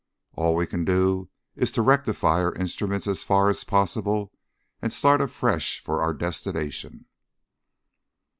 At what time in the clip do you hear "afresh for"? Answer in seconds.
5.21-6.01